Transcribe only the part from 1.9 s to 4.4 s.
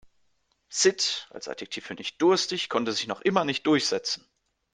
nicht-durstig konnte sich noch immer nicht durchsetzen.